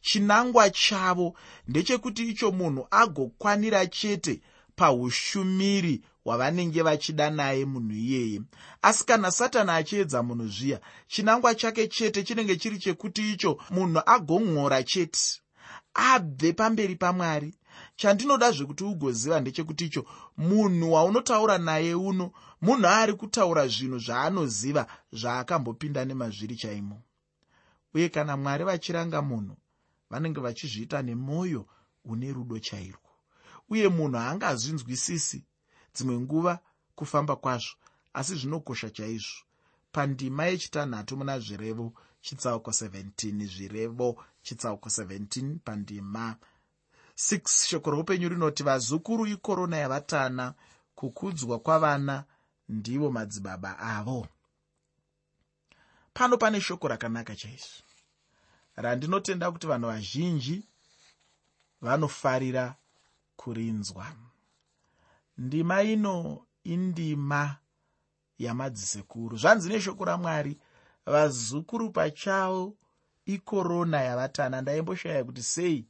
Chinangwa 0.00 0.70
chavo 0.70 1.36
ndechekuti 1.68 2.28
icho 2.28 2.52
munhu 2.52 2.86
agokwanira 2.90 3.86
chete 3.86 4.40
paushumiri 4.76 6.02
hwavanenge 6.24 6.82
vachida 6.82 7.30
naye 7.30 7.64
munhu 7.64 7.92
iyeye. 7.92 8.40
Asi 8.82 9.06
kana 9.06 9.30
satani 9.30 9.70
achiedza 9.70 10.22
munhu 10.22 10.48
zviya 10.48 10.80
chinangwa 11.06 11.54
chake 11.54 11.88
chete 11.88 12.22
chinenge 12.22 12.56
chiri 12.56 12.78
chekuti 12.78 13.32
icho 13.32 13.58
munhu 13.70 14.00
agomhora 14.06 14.82
chete. 14.82 15.40
Abve 15.94 16.52
pamberi 16.52 16.96
pamwari. 16.96 17.54
Chandinoda 17.96 18.50
zvekuti 18.52 18.84
ugoziva 18.84 19.40
ndechekuti 19.40 19.84
icho 19.84 20.06
munhu 20.36 20.92
waunotaura 20.92 21.58
naye 21.58 21.94
uno 21.94 22.32
munhu 22.62 22.86
ari 22.86 23.12
kutaura 23.14 23.68
zvinhu 23.68 23.98
zvaanoziva 23.98 24.86
zvaakambopinda 25.12 26.04
nemazviri 26.04 26.56
chaimo. 26.56 27.02
Uye 27.94 28.08
kana 28.08 28.36
mwari 28.36 28.64
vachiranga 28.64 29.22
munhu 29.22 29.56
vanenge 30.10 30.40
vachizviita 30.40 31.02
nemwoyo 31.02 31.66
une 32.04 32.32
rudo 32.32 32.58
chairwo. 32.58 33.10
Uye 33.68 33.88
munhu 33.88 34.16
haangazvinzwisisi 34.18 35.44
dzimwe 35.94 36.18
nguva 36.20 36.58
kufamba 36.94 37.36
kwazvo 37.36 37.74
asi 38.14 38.34
zvinokosha 38.34 38.90
chaizvo. 38.90 39.44
Pandima 39.92 40.44
yechitanhatu 40.46 41.16
muna 41.16 41.38
zvirevo 41.40 41.92
chitsauko 42.20 42.70
17 42.70 43.46
zvirevo 43.46 44.24
chitsauko 44.42 44.88
17 44.88 45.58
pandima. 45.64 46.36
6 47.16 47.66
shoko 47.66 47.90
roupenyu 47.90 48.28
rinoti 48.28 48.62
vazukuru 48.62 49.26
ikorona 49.26 49.76
yavatana 49.76 50.54
kukudzwa 50.94 51.58
kwavana 51.58 52.24
ndivo 52.68 53.10
madzibaba 53.10 53.78
avo. 53.78 54.26
Pano 56.14 56.36
pane 56.38 56.60
shoko 56.60 56.88
rakanaka 56.88 57.36
chaizvo. 57.36 57.82
Randinotenda 58.76 59.52
kuti 59.52 59.66
vanhu 59.66 59.86
vazhinji 59.86 60.66
vanofarira 61.80 62.74
kurinzwa 63.36 64.06
ndima 65.38 65.82
ino 65.82 66.46
indima 66.64 67.56
yamadzisekuru 68.38 69.36
zvanzi 69.36 69.68
neshoko 69.68 70.04
ramwari 70.04 70.58
vazukuru 71.06 71.90
pachavo 71.90 72.76
ikorona 73.26 74.00
yavatana. 74.00 74.60
Ndaimboshaya 74.62 75.24
kuti 75.24 75.42
sei 75.42 75.86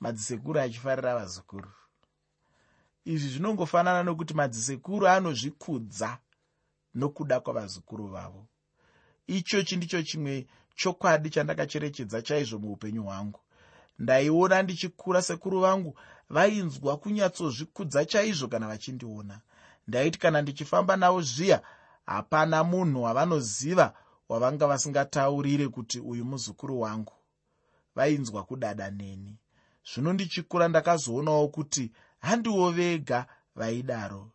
madzisekuru 0.00 0.60
achifarira 0.60 1.14
vazukuru? 1.14 1.70
Izvi 3.04 3.28
zvinongofanana 3.28 4.02
nokuti 4.02 4.34
madzisekuru 4.34 5.08
anozvikudza 5.08 6.18
nokuda 6.94 7.40
kwavazukuru 7.40 8.06
vavo. 8.06 8.46
Ichochi 9.26 9.76
ndicho 9.76 10.02
chimwe 10.02 10.46
chokwadi 10.74 11.30
chandakacherechedza 11.30 12.22
chaizvo 12.22 12.58
muupenyu 12.58 13.02
hwangu. 13.02 13.40
Ndaiona 13.98 14.62
ndichikura 14.62 15.22
sekuru 15.22 15.60
vangu 15.60 15.98
vainzwa 16.30 16.96
kunyatsozvikudza 16.96 18.04
chaizvo 18.04 18.48
kana 18.48 18.68
vachindiona. 18.68 19.40
Ndaiti 19.88 20.18
kana 20.18 20.42
ndichifamba 20.42 20.96
navo 20.96 21.22
zviya 21.22 21.62
hapana 22.06 22.64
munhu 22.64 23.02
wavanoziva 23.02 23.94
wavanga 24.28 24.66
vasingataurire 24.66 25.68
kuti 25.68 26.00
uyu 26.00 26.24
muzukuru 26.24 26.80
wangu. 26.80 27.12
Vainzwa 27.94 28.44
kudada 28.44 28.90
neni. 28.90 29.38
Zvino 29.94 30.12
ndichikura 30.12 30.68
ndakazoonawo 30.68 31.48
kuti 31.48 31.92
handiwo 32.18 32.70
vega 32.70 33.26
vaidaro. 33.56 34.30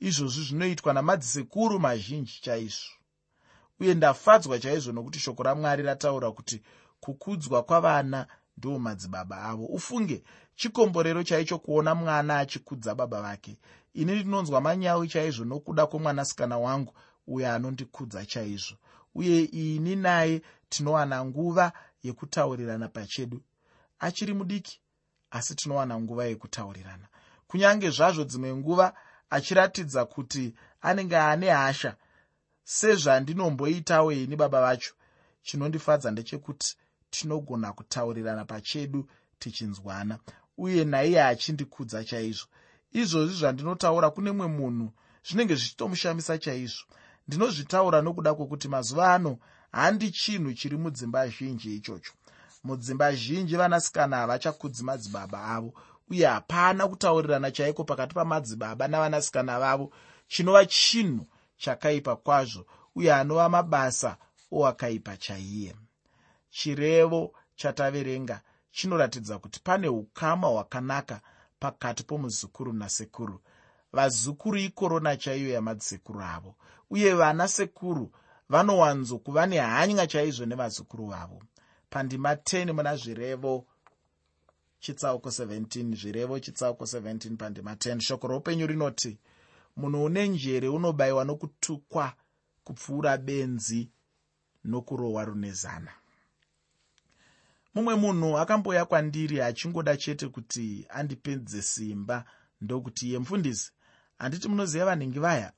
Izvozvi 0.00 0.44
zvinoitwa 0.44 0.92
namadzisekuru 0.92 1.78
mazhinji 1.78 2.40
chaizvo. 2.40 2.92
Uye 3.80 3.94
ndafadzwa 3.94 4.58
chaizvo 4.58 4.92
nokuti 4.92 5.18
shoko 5.18 5.42
ramwari 5.42 5.82
rataura 5.82 6.32
kuti 6.32 6.62
kukudzwa 7.00 7.62
kwavana 7.62 8.26
ndiwo 8.56 8.78
madzibaba 8.78 9.42
avo. 9.42 9.64
Ufunge 9.64 10.24
chikomborero 10.56 11.22
chaicho 11.22 11.58
kuona 11.58 11.94
mwana 11.94 12.38
achikudza 12.38 12.94
baba 12.94 13.22
vake. 13.22 13.58
Ini 13.94 14.12
ndinonzwa 14.14 14.60
manyawi 14.60 15.08
chaizvo 15.08 15.44
nokuda 15.44 15.86
kwemwanasikana 15.86 16.58
wangu 16.58 16.94
uyo 17.26 17.52
anondikudza 17.52 18.26
chaizvo. 18.26 18.76
Uye 19.14 19.40
ini 19.44 19.96
naye 19.96 20.42
tinowana 20.68 21.24
nguva 21.24 21.72
yekutaurirana 22.02 22.88
pachedu. 22.88 23.42
Achiri 23.98 24.34
mudiki 24.34 24.80
asi 25.30 25.54
tinowana 25.54 26.00
nguva 26.00 26.24
yekutaurirana. 26.24 27.06
Kunyange 27.46 27.90
zvazvo 27.90 28.24
dzimwe 28.24 28.54
nguva 28.56 28.94
achiratidza 29.30 30.04
kuti 30.04 30.54
anenge 30.80 31.16
ane 31.16 31.50
hasha 31.50 31.96
sezvandinomboitawo 32.64 34.12
ini 34.12 34.36
baba 34.36 34.60
vacho. 34.60 34.94
Chinondifadza 35.42 36.10
ndechekuti 36.10 36.76
tinogona 37.10 37.72
kutaurirana 37.72 38.44
pachedu 38.44 39.08
tichinzwana 39.38 40.18
uye 40.56 40.84
naiye 40.84 41.22
achindikudza 41.22 42.04
chaizvo. 42.04 42.46
Izvozvi 42.92 43.34
zvandinotaura 43.36 44.10
kune 44.10 44.30
mwe 44.32 44.46
munhu 44.46 44.92
zvinenge 45.26 45.54
zvichitomushamisa 45.54 46.38
chaizvo. 46.38 46.84
Ndinozvitaura 47.28 48.02
nokuda 48.02 48.34
kwokuti 48.34 48.68
mazuva 48.68 49.14
ano 49.14 49.38
handi 49.72 50.10
chinhu 50.10 50.52
chiri 50.54 50.76
mudzimba 50.76 51.28
zhinji 51.28 51.76
ichocho. 51.76 52.12
Mudzimba 52.64 53.14
zhinji 53.14 53.56
vanasikana 53.56 54.16
havachakudzi 54.16 54.84
madzibaba 54.84 55.44
avo 55.44 55.74
uye 56.10 56.26
hapana 56.26 56.88
kutaurirana 56.88 57.50
chaiko 57.50 57.84
pakati 57.84 58.14
pamadzibaba 58.14 58.88
navanasikana 58.88 59.58
vavo 59.58 59.92
chinova 60.28 60.66
chinhu 60.66 61.26
chakaipa 61.56 62.16
kwazvo 62.16 62.66
uye 62.94 63.14
anova 63.14 63.48
mabasa 63.48 64.16
owakaipa 64.52 65.16
chaiye. 65.16 65.74
Chirevo 66.50 67.32
chataverenga 67.56 68.40
chinoratidza 68.72 69.38
kuti 69.38 69.60
pane 69.60 69.88
ukama 69.88 70.48
hwakanaka 70.48 71.20
pakati 71.58 72.02
pomuzukuru 72.04 72.72
nasekuru. 72.72 73.40
Vazukuru 73.92 74.58
ikorona 74.58 75.16
chaiyo 75.16 75.50
yamadzikuru 75.50 76.20
avo 76.22 76.54
uye 76.90 77.14
vana 77.14 77.48
sekuru 77.48 78.12
vanowanzokuva 78.48 79.46
nehanya 79.46 80.06
chaizvo 80.06 80.46
nevazukuru 80.46 81.06
vavo. 81.06 81.42
Pandima 81.90 82.34
10 82.34 82.72
muna 82.72 82.96
zvirevo 82.96 83.66
chitsauko 84.80 85.28
17 85.28 85.96
zvirevo 85.96 86.38
chitsauko 86.38 86.84
17 86.84 87.36
pandima 87.36 87.74
10 87.74 88.00
shoko 88.00 88.26
roupenyu 88.26 88.66
rinoti 88.66 89.18
munhu 89.76 90.04
une 90.04 90.28
njere 90.28 90.68
unobayiwa 90.68 91.24
nokutukwa 91.24 92.12
kupfuura 92.64 93.18
benzi 93.18 93.90
nokurohwa 94.64 95.24
rune 95.24 95.52
zana 95.52 95.92
mumwe 97.74 97.94
munhu 97.94 98.38
akambouya 98.38 98.84
kwandiri 98.84 99.36
achingoda 99.40 99.96
chete 99.96 100.28
kuti 100.28 100.86
andipedze 100.88 101.62
simba 101.62 102.24
ndokuti 102.60 103.08
iye 103.08 103.18
mufundisi 103.18 103.72
handiti 104.18 104.48
munoziva 104.48 104.84
vanhingi 104.84 105.18
vaya? 105.18 105.52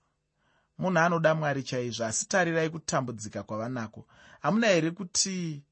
Munhu 0.79 0.99
anoda 0.99 1.35
mwari 1.35 1.63
chaizvo 1.63 2.05
asi 2.05 2.29
tarirai 2.29 2.71
kutambudzika 2.71 3.43
kwavanako. 3.43 4.07
Hamuna 4.41 4.67
here 4.67 4.91
kuti 4.91 5.63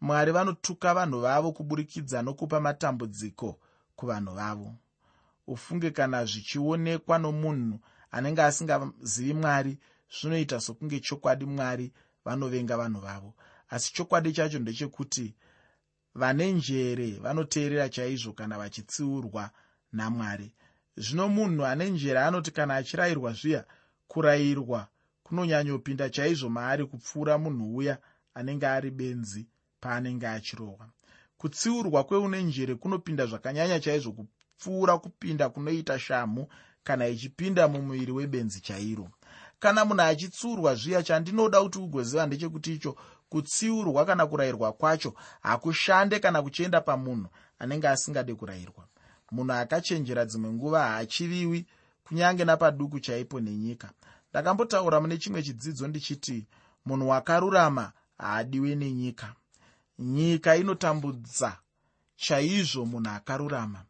mwari 0.00 0.32
vanotuka 0.32 0.94
vanhu 0.94 1.20
vavo 1.20 1.52
kuburikidza 1.52 2.22
nokupa 2.22 2.60
matambudziko 2.60 3.58
kuvanhu 3.96 4.34
vavo? 4.34 4.74
Ufunge 5.46 5.90
kana 5.90 6.24
zvichionekwa 6.24 7.18
nomunhu 7.18 7.80
anenge 8.10 8.42
asingazivi 8.42 9.34
mwari 9.34 9.78
zvinoita 10.20 10.60
sokunge 10.60 11.00
chokwadi 11.00 11.44
mwari 11.46 11.92
vanovenga 12.24 12.76
vanhu 12.76 13.00
vavo. 13.00 13.34
Asi 13.68 13.92
chokwadi 13.94 14.32
chacho 14.32 14.58
ndechekuti 14.58 15.34
vane 16.14 16.52
njere 16.52 17.10
vanoteerera 17.22 17.88
chaizvo 17.88 18.32
kana 18.32 18.58
vachitsiurwa 18.58 19.50
namwari. 19.92 20.52
Zvino 20.96 21.28
munhu 21.28 21.64
ane 21.66 21.90
njere 21.90 22.18
anoti 22.20 22.50
kana 22.50 22.74
achirayirwa 22.76 23.32
zviya 23.32 23.64
kurayirwa 24.08 24.88
kunonyanyopinda 25.22 26.10
chaizvo 26.10 26.48
maari 26.48 26.86
kupfuura 26.86 27.38
munhu 27.38 27.76
uya 27.76 27.98
anenge 28.34 28.66
ari 28.66 28.90
benzi 28.90 29.46
paanenge 29.80 30.26
achirohwa. 30.28 30.86
Kutsiurwa 31.38 32.04
kweune 32.04 32.42
njere 32.42 32.74
kunopinda 32.74 33.26
zvakanyanya 33.26 33.80
chaizvo 33.80 34.12
kupfuura 34.12 34.98
kupinda 34.98 35.48
kunoita 35.48 35.98
shamhu 35.98 36.48
kana 36.84 37.08
ichipinda 37.08 37.68
mumuviri 37.68 38.12
webenzi 38.12 38.60
chairo. 38.60 39.10
Kana 39.58 39.84
munhu 39.84 40.02
achitsiurwa 40.02 40.74
zviya 40.74 41.02
chandinoda 41.02 41.62
kuti 41.62 41.78
ugoziva 41.78 42.26
ndechekuti 42.26 42.74
icho 42.74 42.96
kutsiurwa 43.30 44.04
kana 44.04 44.26
kurayirwa 44.26 44.72
kwacho 44.72 45.14
hakushande 45.40 46.18
kana 46.20 46.42
kuchienda 46.42 46.80
pamunhu 46.80 47.28
anenge 47.58 47.88
asingade 47.88 48.34
kurayirwa. 48.34 48.84
Munhu 49.30 49.52
akachenjera 49.52 50.24
dzimwe 50.24 50.50
nguva 50.52 50.82
haachiviwi 50.82 51.66
kunyange 52.04 52.44
napaduku 52.44 53.00
chaipo 53.00 53.40
nenyika. 53.40 53.90
Ndakambotaura 54.30 55.00
mune 55.00 55.18
chimwe 55.18 55.42
chidzidzo 55.42 55.88
ndichiti 55.88 56.46
munhu 56.86 57.08
wakarurama 57.08 57.92
haadiwe 58.18 58.74
nenyika. 58.74 59.34
Nyika 59.98 60.56
inotambudza 60.56 61.58
chaizvo 62.16 62.84
munhu 62.86 63.10
akarurama. 63.10 63.84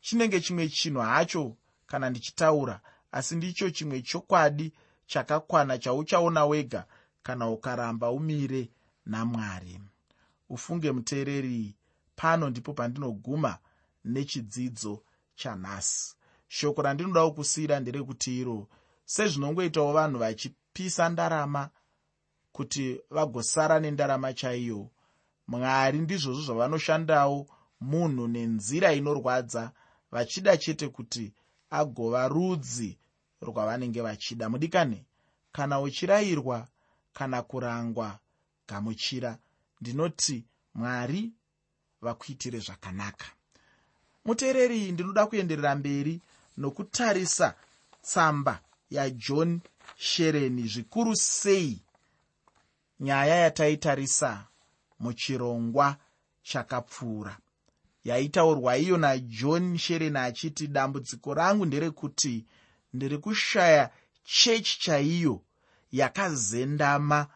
Chinenge 0.00 0.40
chimwe 0.40 0.68
chinhu 0.68 1.00
hacho 1.00 1.56
kana 1.86 2.10
ndichitaura 2.10 2.80
asi 3.12 3.36
ndicho 3.36 3.70
chimwe 3.70 4.02
chokwadi 4.02 4.72
chakakwana 5.06 5.78
chauchaona 5.78 6.44
wega 6.46 6.84
kana 7.24 7.50
ukaramba 7.50 8.10
umire 8.10 8.70
namwari. 9.06 9.80
Ufunge 10.48 10.92
muteereri 10.92 11.76
pano 12.16 12.50
ndipo 12.50 12.72
pandinoguma 12.72 13.58
nechidzidzo 14.04 15.02
chanhasi. 15.34 16.14
Shoko 16.48 16.82
randinodawo 16.82 17.30
kusiyira 17.32 17.80
nderekuti 17.80 18.40
iro 18.40 18.68
sezvinongoitawo 19.04 19.92
vanhu 19.92 20.18
vachipisa 20.18 21.08
ndarama 21.08 21.70
kuti 22.52 23.00
vagosara 23.10 23.80
nendarama 23.80 24.32
chaiyo. 24.32 24.90
Mwari 25.48 25.98
ndizvozvo 25.98 26.42
zvavanoshandawo 26.42 27.46
munhu 27.80 28.28
nenzira 28.28 28.92
inorwadza 28.92 29.72
vachida 30.12 30.56
chete 30.56 30.88
kuti 30.88 31.32
agova 31.70 32.28
rudzi 32.28 32.98
rwavanenge 33.42 34.00
vachida. 34.00 34.48
Mudikani 34.48 35.04
kana 35.52 35.80
uchirayirwa 35.80 36.68
kana 37.14 37.42
kurangwa 37.42 38.18
gamuchira. 38.68 39.38
Ndinoti 39.80 40.44
mwari 40.74 41.32
vakuitire 42.02 42.58
zvakanaka. 42.58 43.26
Muteereri 44.24 44.92
ndinoda 44.92 45.26
kuenderera 45.26 45.74
mberi 45.74 46.20
nokutarisa 46.56 47.54
tsamba 48.02 48.60
yajohn 48.90 49.60
shereni 49.96 50.68
zvikuru 50.68 51.16
sei? 51.16 51.82
Nyaya 53.00 53.36
yataitarisa 53.36 54.46
muchirongwa 55.00 55.96
chakapfuura. 56.42 57.38
Yaitaurwa 58.04 58.76
iyo 58.78 58.96
najohn 58.96 59.78
shereni 59.78 60.18
achiti 60.18 60.66
dambudziko 60.66 61.34
rangu 61.34 61.66
nderekuti 61.66 62.46
ndiri 62.92 63.18
kushaya 63.18 63.90
chechi 64.24 64.80
chaiyo 64.80 65.40
yakazendama 65.98 67.26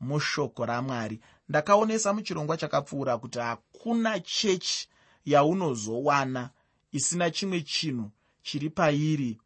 mushoko 0.00 0.66
ramwari. 0.66 1.20
Ndakaonesa 1.48 2.12
muchirongwa 2.12 2.56
chakapfuura 2.56 3.18
kuti 3.18 3.38
hakuna 3.38 4.20
chechi 4.20 4.88
yaunozowana 5.24 6.50
isina 6.92 7.30
chimwe 7.30 7.60
chinhu 7.62 8.10
chiri 8.42 8.70
pairi 8.70 9.38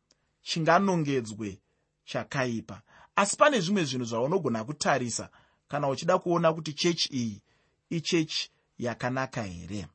chinganongedzwe 0.42 1.58
chakaipa. 2.04 2.82
Asi 3.16 3.36
pane 3.36 3.60
zvimwe 3.60 3.84
zvinhu 3.84 4.04
zvaunogona 4.04 4.64
kutarisa 4.64 5.28
kana 5.68 5.88
uchida 5.88 6.18
kuona 6.18 6.52
kuti 6.52 6.72
chechi 6.72 7.08
iyi 7.12 7.42
ichechi 7.90 8.50
yakanaka 8.78 9.42
here? 9.42 9.86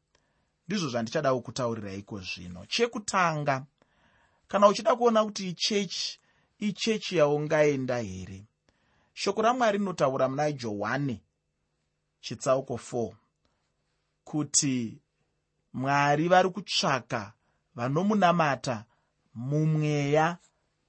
Ndizvo 0.67 0.89
zvandichadawo 0.89 1.41
kutauriraiko 1.41 2.19
zvino. 2.19 2.65
Chekutanga 2.65 3.65
kana 4.47 4.67
uchida 4.67 4.95
kuona 4.95 5.23
kuti 5.25 5.49
ichechi 5.49 6.19
ichechi 6.59 7.17
yaungaenda 7.17 7.97
here 7.97 8.45
shoko 9.15 9.41
ramwari 9.41 9.77
rinotaura 9.77 10.29
muna 10.29 10.51
johani 10.51 11.21
chitsauko 12.19 12.73
4 12.73 13.13
kuti 14.23 14.97
mwari 15.73 16.27
vari 16.27 16.49
kutsvaka 16.49 17.33
vanomunamata 17.75 18.85
mumweya 19.35 20.37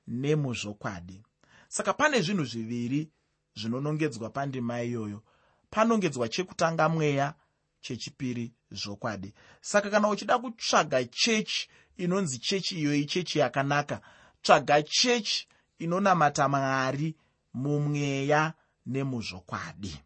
nemuzvokwadi. 0.06 1.22
Saka 1.68 1.92
pane 1.92 2.20
zvinhu 2.20 2.44
zviviri 2.44 3.10
zvinonongedzwa 3.54 4.30
pandima 4.30 4.82
iyoyo. 4.82 5.22
Panongedzwa 5.70 6.28
chekutanga 6.28 6.88
mweya 6.88 7.34
chechipiri 7.80 8.52
zvokwadi. 8.70 9.34
Saka 9.60 9.90
kana 9.90 10.08
uchida 10.08 10.38
kutsvaga 10.38 11.04
chechi 11.04 11.68
inonzi 11.96 12.38
chechi 12.38 12.80
iyoyi 12.80 13.06
chechi 13.06 13.38
yakanaka 13.38 14.00
tsvaga 14.42 14.82
chechi 14.82 15.48
inonamata 15.78 16.48
mwari 16.48 17.16
mumweya 17.56 18.52
nemuzvokwadi 18.86 20.00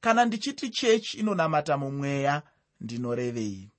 kana 0.00 0.24
ndichiti 0.24 0.70
chechi 0.70 1.18
inonamata 1.18 1.76
mumweya 1.76 2.42
ndinorevei. 2.80 3.70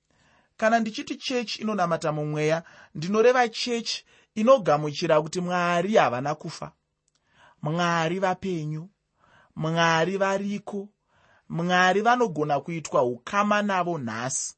Kana 0.56 0.78
ndichiti 0.80 1.16
chechi 1.16 1.62
inonamata 1.62 2.12
mumweya 2.12 2.62
ndinoreva 2.94 3.48
chechi 3.48 4.04
inogamuchira 4.34 5.22
kuti 5.22 5.40
mwari 5.40 5.94
havana 5.96 6.34
kufa. 6.34 6.72
Mwari 7.62 8.18
vapenyu 8.18 8.88
mwari 9.56 10.16
variko 10.16 10.88
mwari 11.48 12.00
vanogona 12.00 12.60
kuitwa 12.60 13.02
ukama 13.02 13.62
navo 13.62 13.98
nhasi. 13.98 14.54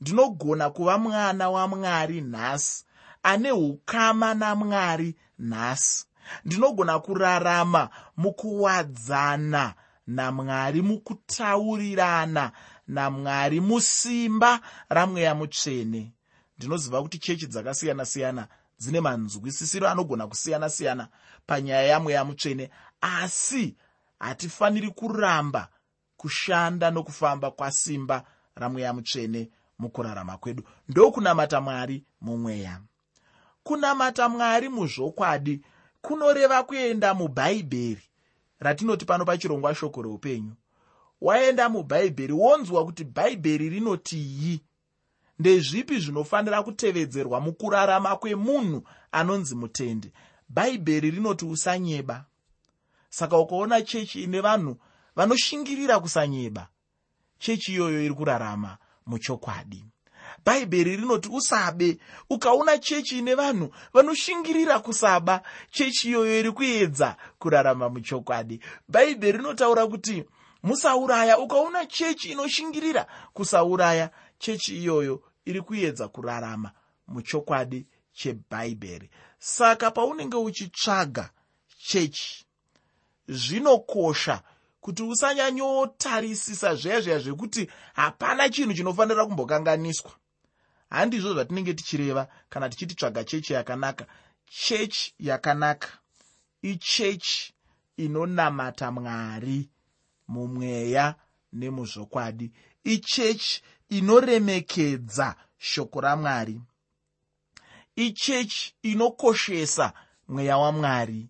Ndinogona 0.00 0.70
kuva 0.70 0.98
mwana 0.98 1.50
wamwari 1.50 2.20
nhasi 2.20 2.84
ane 3.22 3.52
ukama 3.52 4.34
namwari 4.34 5.14
nhasi 5.38 6.06
ndinogona 6.44 6.98
kurarama 6.98 7.88
mukuwadzana 8.16 9.74
namwari 10.06 10.82
mukutaurirana 10.82 12.52
namwari 12.88 13.60
musimba 13.60 14.60
ramweya 14.88 15.34
mutsvene. 15.34 16.12
Ndinoziva 16.58 17.02
kuti 17.02 17.18
chechi 17.18 17.46
dzakasiyana-siyana 17.46 18.48
dzine 18.78 19.00
manzwisisiro 19.00 19.88
anogona 19.88 20.26
kusiyana-siyana 20.26 21.08
panyaya 21.46 21.82
yamweya 21.82 22.24
mutsvene 22.24 22.70
asi 23.00 23.76
hatifaniri 24.18 24.90
kuramba 24.90 25.68
kushanda 26.16 26.90
nokufamba 26.90 27.50
kwasimba 27.50 28.24
ramweya 28.54 28.92
mutsvene 28.92 29.50
mukurarama 29.78 30.36
kwedu. 30.36 30.62
Ndokunamata 30.88 31.60
mwari 31.60 32.04
mumweya. 32.20 32.80
Kunamata 33.62 34.28
mwari 34.28 34.68
muzvokwadi 34.68 35.60
kunoreva 36.02 36.62
kuenda 36.62 37.14
mubhaibheri 37.14 38.02
ratinoti 38.58 39.04
pano 39.04 39.24
pachirongwa 39.24 39.74
shoko 39.74 40.02
reupenyu 40.02 40.54
waenda 41.20 41.68
mubhaibheri 41.68 42.32
wonzwa 42.32 42.84
kuti 42.84 43.04
bhaibheri 43.04 43.68
rinotiyi 43.68 44.60
ndezvipi 45.38 45.98
zvinofanira 45.98 46.62
kutevedzerwa 46.62 47.40
mukurarama 47.40 48.16
kwemunhu 48.16 48.82
anonzi 49.12 49.54
mutende 49.54 50.12
bhaibheri 50.48 51.10
rinoti 51.10 51.44
usanyeba. 51.44 52.24
Saka 53.10 53.38
ukaona 53.38 53.82
chechi 53.82 54.22
ine 54.22 54.40
vanhu 54.40 54.76
vanoshingirira 55.16 56.00
kusanyeba 56.00 56.68
chechi 57.38 57.72
iyoyo 57.72 58.04
iri 58.04 58.14
kurarama 58.14 58.78
muchokwadi 59.06 59.84
bhaibheri 60.44 60.96
rinoti 60.96 61.28
usabe 61.28 61.98
ukaona 62.30 62.78
chechi 62.78 63.18
ine 63.18 63.34
vanhu 63.34 63.74
vanoshingirira 63.92 64.78
kusaba 64.78 65.42
chechi 65.70 66.08
iyoyo 66.08 66.38
iri 66.40 66.52
kuedza 66.52 67.16
kurarama 67.38 67.88
muchokwadi. 67.88 68.60
Bhaibheri 68.88 69.38
rinotaura 69.38 69.86
kuti 69.86 70.24
musauraya 70.62 71.38
ukaona 71.38 71.86
chechi 71.86 72.30
inoshingirira 72.32 73.06
kusauraya 73.32 74.10
chechi 74.38 74.76
iyoyo 74.76 75.22
iri 75.44 75.60
kuedza 75.60 76.08
kurarama 76.08 76.70
muchokwadi 77.08 77.86
chebhaibheri. 78.12 79.10
Saka 79.38 79.90
paunenge 79.90 80.36
uchitsvaga 80.36 81.30
chechi 81.78 82.46
zvinokosha 83.28 84.42
kuti 84.80 85.02
usanyanyotarisisa 85.02 86.74
zveya 86.74 87.00
zveya 87.00 87.18
zvekuti 87.18 87.70
hapana 87.94 88.48
chinhu 88.48 88.74
chinofanira 88.74 89.26
kumbokanganiswa 89.26 90.12
handizvo 90.90 91.32
zvatinenge 91.34 91.74
tichireva 91.74 92.28
kana 92.48 92.68
tichititsvaga 92.68 93.24
chechi 93.24 93.52
yakanaka. 93.52 94.06
Chechi 94.46 95.14
yakanaka. 95.18 95.88
Ichechi 96.62 97.54
inonamata 97.96 98.90
mwari 98.90 99.70
mumweya 100.28 101.14
nemuzvokwadi. 101.52 102.52
Ichechi 102.84 103.62
inoremekedza 103.88 105.36
shoko 105.58 106.00
ramwari. 106.00 106.60
Ichechi 107.96 108.74
inokoshesa 108.82 109.92
mweya 110.28 110.58
wamwari. 110.58 111.28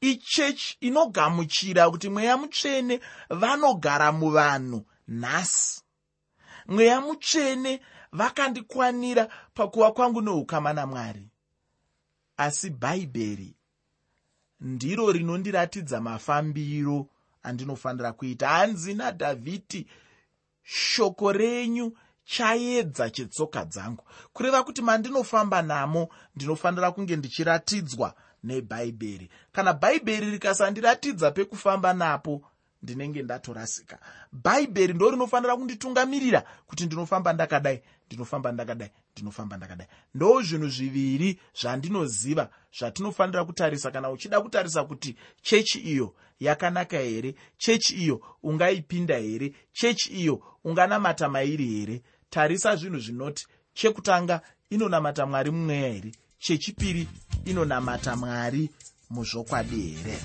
Ichechi 0.00 0.76
inogamuchira 0.80 1.90
kuti 1.90 2.08
mweya 2.08 2.36
mutsvene 2.36 3.00
vanogara 3.30 4.12
muvanhu 4.12 4.86
nhasi. 5.08 5.82
Mweya 6.66 7.00
mutsvene 7.00 7.80
vakandikwanira 8.12 9.28
pakuva 9.54 9.92
kwangu 9.92 10.20
neukama 10.22 10.72
namwari. 10.72 11.28
Asi 12.36 12.70
bhaibheri 12.70 13.54
ndiro 14.60 15.12
rinondiratidza 15.12 16.00
mafambiro 16.00 17.06
andinofanira 17.42 18.12
kuita. 18.12 18.48
Hanzi 18.48 18.94
nadhavhidhi 18.94 19.86
shoko 20.62 21.32
renyu 21.32 21.96
chaedza 22.24 23.10
chetsoka 23.10 23.64
dzangu. 23.64 24.04
Kureva 24.32 24.62
kuti 24.62 24.82
mandinofamba 24.82 25.62
namo 25.62 26.08
ndinofanira 26.36 26.90
kunge 26.90 27.16
ndichiratidzwa 27.16 28.14
nebhaibheri. 28.44 29.30
Kana 29.52 29.72
bhaibheri 29.72 30.30
rikasandiratidza 30.30 31.30
pekufamba 31.30 31.92
napo 31.94 32.42
ndinenge 32.82 33.22
ndatorasika 33.22 33.98
bhaibheri 34.32 34.94
ndo 34.94 35.10
rinofanira 35.10 35.56
kunditungamirira 35.56 36.44
kuti 36.66 36.86
ndinofamba 36.86 37.32
ndakadai 37.32 37.82
ndinofamba 38.06 38.52
ndakadai 38.52 38.90
ndinofamba 39.12 39.56
ndakadai. 39.56 39.86
Ndo 40.14 40.42
zvinhu 40.42 40.68
zviviri 40.68 41.40
zvandinoziva 41.60 42.50
zvatinofanira 42.78 43.44
kutarisa. 43.44 43.90
Kana 43.90 44.10
uchida 44.10 44.40
kutarisa 44.40 44.84
kuti 44.84 45.16
chechi 45.42 45.78
iyo 45.78 46.14
yakanaka 46.40 46.98
here 46.98 47.34
chechi 47.58 47.94
iyo 47.94 48.20
ungaipinda 48.42 49.18
here 49.18 49.54
chechi 49.72 50.10
iyo 50.12 50.42
unganamata 50.64 51.28
mairi 51.28 51.66
here 51.66 52.02
tarisa 52.30 52.76
zvinhu 52.76 52.98
zvinoti 52.98 53.46
chekutanga 53.74 54.40
inonamata 54.70 55.26
mwari 55.26 55.50
mumweya 55.50 55.92
here 55.92 56.12
chechipiri 56.38 57.08
inonamata 57.44 58.16
mwari 58.16 58.70
muzvokwadi 59.10 59.80
here? 59.82 60.18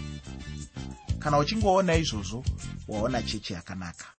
Kana 1.19 1.37
uchingoona 1.37 1.95
izvozvo 1.95 2.43
waona 2.87 3.21
chechi 3.23 3.53
yakanaka 3.53 4.05